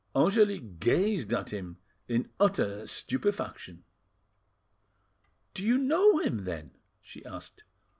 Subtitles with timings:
[0.15, 3.83] Angelique gazed at him in utter stupefaction.
[5.53, 6.71] "Do you know him, then?"
[7.03, 7.61] she asked.